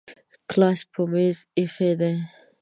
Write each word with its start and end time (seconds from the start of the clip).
ګلاس 0.51 0.79
په 0.91 1.01
میز 1.11 1.37
ایښی 1.57 1.91
دی 1.99 2.13